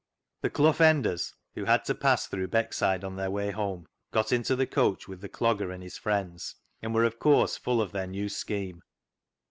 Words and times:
The 0.41 0.49
Clough 0.49 0.79
Enders, 0.79 1.35
who 1.53 1.65
had 1.65 1.85
to 1.85 1.93
pass 1.93 2.25
through 2.25 2.47
Beckside 2.47 3.03
on 3.03 3.17
their 3.17 3.29
way 3.29 3.51
home, 3.51 3.85
got 4.11 4.31
into 4.31 4.55
the 4.55 4.65
coach 4.65 5.07
with 5.07 5.21
the 5.21 5.29
Clogger 5.29 5.71
and 5.71 5.83
his 5.83 5.99
friends, 5.99 6.55
and 6.81 6.95
were, 6.95 7.03
of 7.03 7.19
course, 7.19 7.55
full 7.55 7.79
of 7.79 7.91
their 7.91 8.07
new 8.07 8.27
scheme. 8.27 8.81